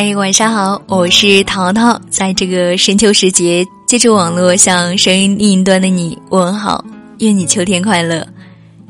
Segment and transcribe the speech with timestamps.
[0.00, 6.84] 嗨，晚上好，我是淘淘，在这个深秋时节，借助网络向声音另一端的你问好，
[7.18, 8.24] 愿你秋天快乐。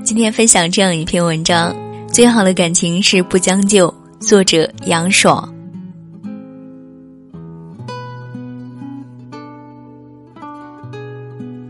[0.05, 1.75] 今天分享这样一篇文章：
[2.13, 3.95] 最好的感情是不将就。
[4.21, 5.51] 作者杨爽。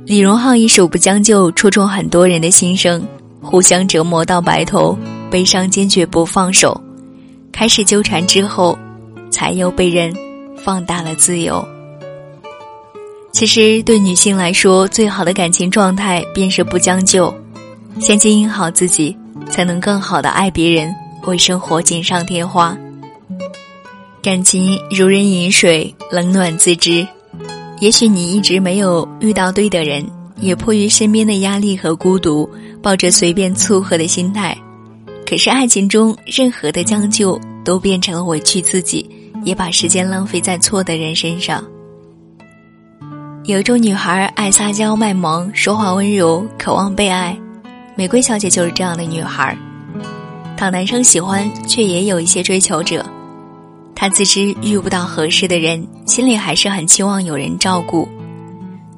[0.05, 3.06] 李荣浩一首《不将就》戳中很多人的心声，
[3.41, 4.98] 互相折磨到白头，
[5.30, 6.83] 悲伤坚决不放手，
[7.52, 8.77] 开始纠缠之后。
[9.30, 10.14] 才又被人
[10.56, 11.66] 放大了自由。
[13.32, 17.33] 其实，对女性来说，最好的感情状态便是不将就，
[18.00, 19.16] 先经营好自己，
[19.48, 20.92] 才能更好的爱别人，
[21.24, 22.77] 为生活锦上添花。
[24.20, 27.06] 感情如人饮水，冷暖自知。
[27.80, 30.05] 也许你一直没有遇到对的人，
[30.41, 32.48] 也迫于身边的压力和孤独，
[32.83, 34.56] 抱着随便凑合的心态。
[35.25, 39.08] 可是，爱情中任何的将就，都变成了委屈自己。
[39.44, 41.64] 也把时间浪费在错的人身上。
[43.44, 47.36] 有一种女孩爱撒娇卖萌，说话温柔，渴望被爱。
[47.97, 49.56] 玫瑰小姐就是这样的女孩，
[50.56, 53.05] 讨男生喜欢，却也有一些追求者。
[53.94, 58.09] 她自知遇不到合适的人，心里还是很期望有人照顾，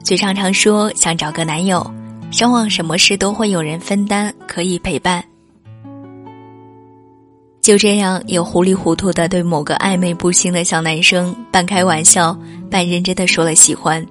[0.02, 1.88] 嘴上常说想找个男友，
[2.30, 5.24] 希望什么事都会有人分担，可以陪伴。
[7.60, 12.36] 就这样，有糊里糊涂的对某个暧昧不清的小男生半开玩笑、
[12.70, 14.04] 半认真的说了喜欢，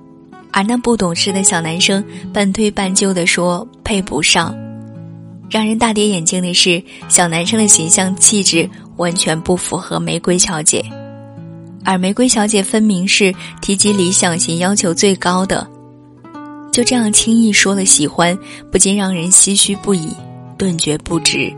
[0.51, 4.55] 而那不懂事的小男生半推半就的说配不上。
[5.49, 10.85] 让人大跌眼镜的是，小男生的形象气质完全不符合玫瑰小姐，
[11.83, 15.67] 而玫瑰小姐分明是提及理想型要求最高的。
[16.71, 18.37] 就这样轻易说了喜欢，
[18.71, 20.15] 不禁让人唏嘘不已，
[20.55, 21.51] 顿觉不值。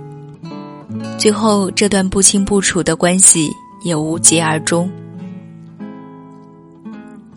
[1.17, 3.49] 最后，这段不清不楚的关系
[3.83, 4.89] 也无疾而终。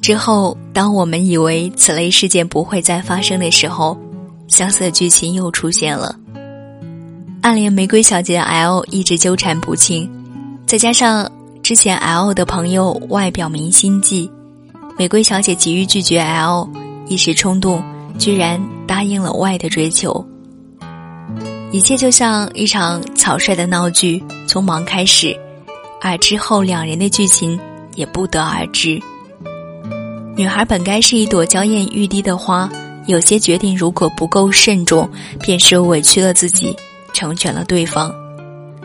[0.01, 3.99] 之后，当我们以为此类事件不会再发生的时候，
[4.49, 6.15] 相似的剧情又出现了。
[7.41, 10.11] 暗恋玫瑰小姐的 L 一直纠缠不清，
[10.67, 11.31] 再加上
[11.63, 14.31] 之前 L 的朋友 Y 表明心迹，
[14.99, 16.69] 玫瑰小姐急于拒绝 L，
[17.07, 17.83] 一时冲动，
[18.19, 20.27] 居然答应了 Y 的追求。
[21.75, 25.37] 一切就像一场草率的闹剧，匆忙开始，
[26.01, 27.59] 而之后两人的剧情
[27.97, 29.03] 也不得而知。
[30.37, 32.71] 女孩本该是一朵娇艳欲滴的花，
[33.09, 36.77] 有些决定如果不够慎重，便是委屈了自己，
[37.13, 38.09] 成全了对方；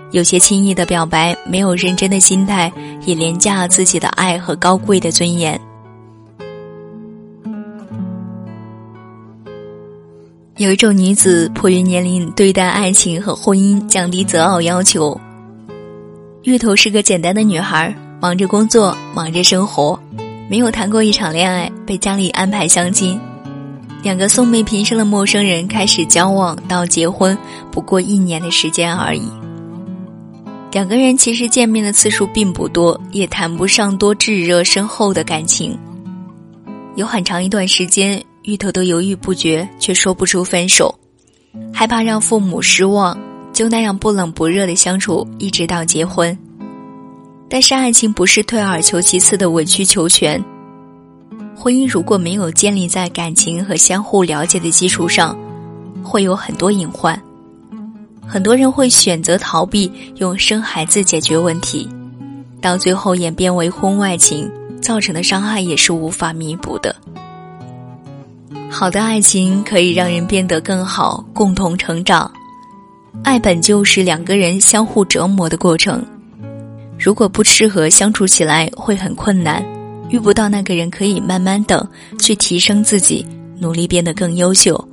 [0.09, 2.73] 有些轻易的表白，没有认真的心态，
[3.05, 5.61] 也廉价了自己的爱和高贵的尊严。
[10.59, 15.17] 有一种女子迫于年龄对待爱情和婚姻降低择偶要求。
[16.43, 19.97] 芋头是个简单的女孩，忙着工作，忙着生活，
[20.49, 23.17] 没有谈过一场恋爱，被家里安排相亲。
[24.03, 27.37] 两个素昧平生的陌生人开始交往到结婚，
[27.71, 29.29] 不过一年的时间而已。
[30.73, 35.79] 两个人其实见面的次数并不多，也谈不上多炙热深厚的感情。
[36.95, 38.21] 有很长一段时间。
[38.43, 40.93] 芋头都犹豫不决，却说不出分手，
[41.73, 43.17] 害怕让父母失望，
[43.51, 46.37] 就那样不冷不热的相处，一直到结婚。
[47.49, 50.43] 但是爱情不是退而求其次的委曲求全，
[51.55, 55.37] 婚姻如果没有建立在感情和相互了解的基础上，
[56.03, 57.21] 会有很多隐患。
[58.25, 61.89] 很多人会选择逃避，用生孩子解决问题，
[62.61, 64.49] 到最后演变为婚外情，
[64.79, 66.95] 造成的伤害也是无法弥补的。
[68.69, 72.31] 好的爱情可以让人变得更好，共同成长。
[73.23, 76.05] 爱本就是两个人相互折磨的过程，
[76.97, 79.65] 如果不适合相处起来会很困难。
[80.09, 81.87] 遇不到那个人可以慢慢等，
[82.17, 83.25] 去提升自己，
[83.59, 84.87] 努力变得更优秀。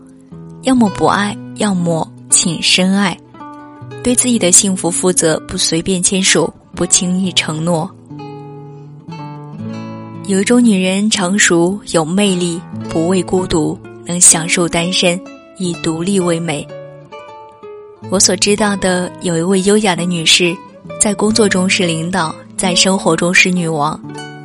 [0.62, 3.16] 要么不爱，要么请深爱。
[4.02, 7.90] 对自己的幸福负责，不随便牵手，不轻易承诺。
[10.26, 15.20] 有一种女人成熟有魅力，不畏孤独，能享受单身，
[15.56, 16.66] 以独立为美。
[18.10, 20.52] 我所知道的有一位优雅的女士，
[21.00, 24.00] 在工作中是领导，在生活中是女王，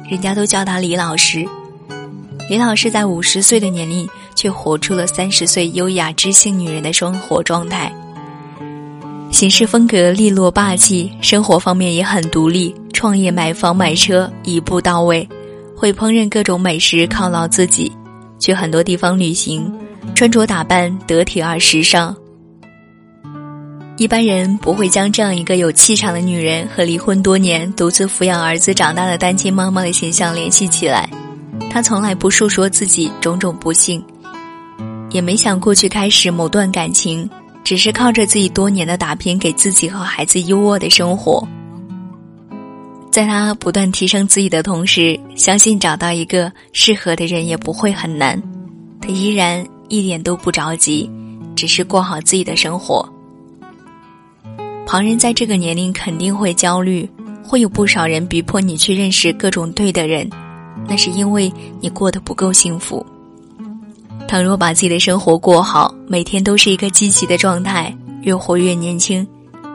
[0.08, 1.44] 人家都叫她李老师。
[2.48, 7.92] 李老师在五十岁的年龄，却活出了三十岁优雅知性女人的生活状态。
[9.32, 15.28] 行事风格利落霸气，生活方面也很独立，创业买房买车一步到位。
[15.82, 17.92] 会烹饪各种美食犒劳自己，
[18.38, 19.74] 去很多地方旅行，
[20.14, 22.16] 穿着打扮得体而时尚。
[23.98, 31.10] 一般人不会将这样一个有气场的女人和离婚多年、独自抚养儿子长大的单亲妈妈的形象联系起来。
[31.68, 34.06] 她从来不诉说自己种种不幸，
[35.10, 37.28] 也没想过去开始某段感情，
[37.64, 41.44] 只是靠着自己多年的打拼，给自己和孩子优渥的生活。
[43.12, 48.42] 在他不断提升自己的同时，相信找到一个适合的人也不会很难。
[49.02, 51.10] 他依然一点都不着急，
[51.54, 53.08] 只是过好自己的生活。
[54.86, 57.08] 旁人在这个年龄肯定会焦虑，
[57.44, 60.30] 会有不少人逼迫你去认识各种对的人，
[60.88, 63.06] 那是因为你过得不够幸福。
[64.26, 69.28] 倘若把自己的生活过好，每天都是一个积极的状态，越活越年轻，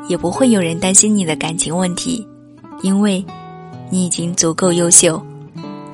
[0.08, 2.26] 也不会有人担心你的感情问题，
[2.86, 3.24] 因为，
[3.90, 5.20] 你已经足够优秀。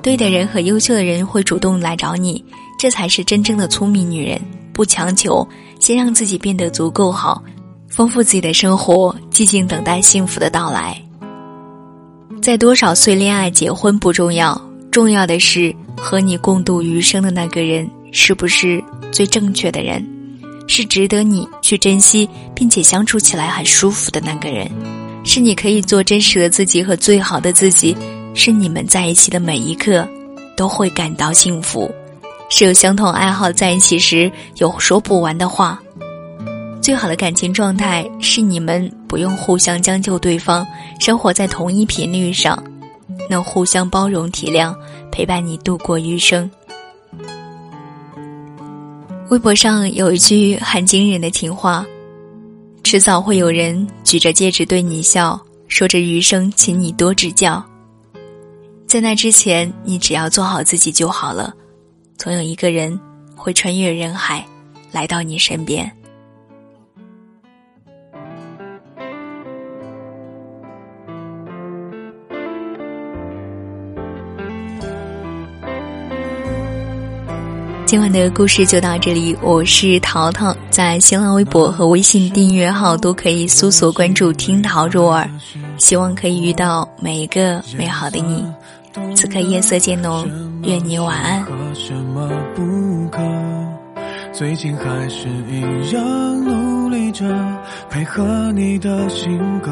[0.02, 2.44] 对的人和优秀的人会主动来找你，
[2.78, 4.38] 这才是真正的聪明女人。
[4.74, 5.48] 不强求，
[5.80, 7.42] 先让自己变得足够好。
[7.88, 11.00] 丰富自己的生活，寂静等待幸福的到来。
[12.42, 14.60] 在多少岁恋爱结婚不重要，
[14.90, 20.04] 重要的是和你共度余生的那个人是不是最正确的人，
[20.66, 24.70] 是值得你去珍惜并且相处起来很舒服的那个人，
[25.24, 27.96] 是你可以做真实的自己和最好的自己，
[28.34, 30.06] 是你们在一起的每一刻
[30.56, 31.90] 都会感到幸福，
[32.50, 35.80] 是有相同爱好在一起时有说不完的话。
[36.80, 40.66] 最好的感情状态是你们不用互相将就对方，
[40.98, 42.60] 生活在同一频率上，
[43.30, 44.74] 能互相包容体谅，
[45.12, 46.50] 陪伴你度过余生。
[49.30, 51.86] 微博上有一句很惊人的情话：
[52.92, 57.64] 迟早会有人举着戒指对你笑，说着余生请你多指教。
[58.86, 61.54] 在那之前，你只要做好自己就好了，
[62.18, 63.00] 总有一个人
[63.34, 64.46] 会穿越人海，
[64.90, 65.90] 来到你身边。
[77.92, 85.28] 今晚的故事就到这里，我是淘淘，在新浪微博和微信订阅号都可以搜索关注“听桃入耳”，
[85.76, 88.46] 希望可以遇到每一个美好的你。
[89.14, 90.26] 此刻夜色渐浓，
[90.62, 91.44] 愿你晚安。
[94.32, 97.26] 最近还是一样努力着
[97.90, 99.70] 配合你的性格，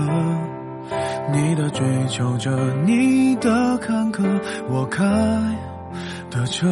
[1.33, 2.51] 你的追求着
[2.85, 4.23] 你的坎坷，
[4.69, 5.07] 我开
[6.31, 6.69] 的车。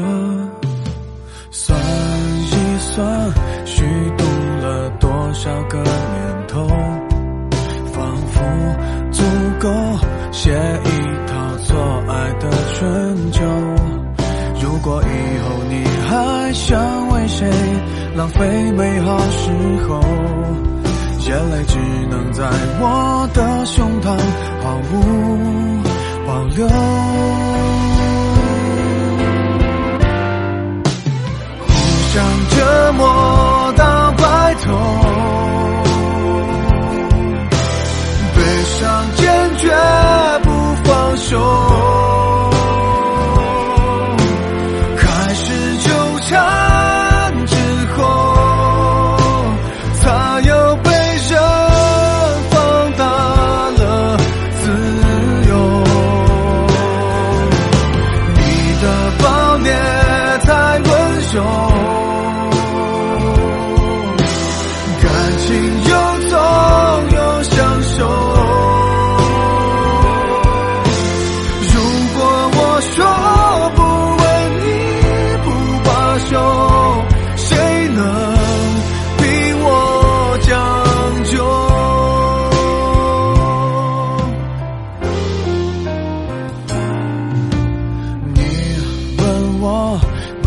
[1.50, 3.32] 算一算，
[3.64, 3.82] 虚
[4.16, 4.24] 度
[4.60, 6.68] 了多少个年头，
[7.92, 8.42] 仿佛
[9.10, 9.22] 足
[9.58, 9.68] 够
[10.30, 10.88] 写一
[11.26, 13.42] 套错爱的春秋。
[14.60, 15.06] 如果以
[15.40, 17.50] 后你还想为谁
[18.14, 19.50] 浪费美好时
[19.88, 20.00] 候，
[21.26, 21.78] 眼泪只
[22.10, 22.44] 能在
[22.80, 24.16] 我的胸膛
[24.62, 24.94] 毫无
[26.26, 27.67] 保留。
[32.18, 34.76] 想折磨到白头，
[38.34, 39.70] 悲伤坚决
[40.42, 40.50] 不
[40.82, 41.97] 放手。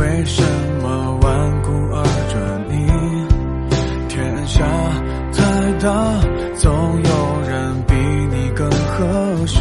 [0.01, 0.41] 为什
[0.81, 2.35] 么顽固而专
[2.71, 2.75] 一？
[4.09, 4.65] 天下
[5.31, 5.39] 太
[5.73, 5.89] 大，
[6.57, 6.71] 总
[7.03, 7.93] 有人比
[8.35, 9.59] 你更合适。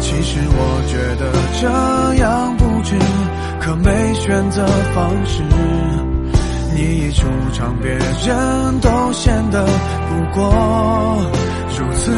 [0.00, 1.68] 其实我觉得这
[2.24, 2.98] 样不值，
[3.60, 5.44] 可没选择方式。
[6.74, 11.22] 你一出场，别人都显得不过
[11.78, 12.10] 如此。